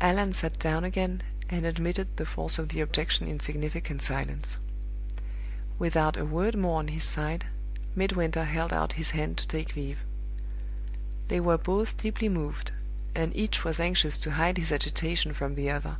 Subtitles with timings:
[0.00, 4.58] Allan sat down again, and admitted the force of the objection in significant silence.
[5.78, 7.46] Without a word more on his side,
[7.94, 10.00] Midwinter held out his hand to take leave.
[11.28, 12.72] They were both deeply moved,
[13.14, 15.98] and each was anxious to hide his agitation from the other.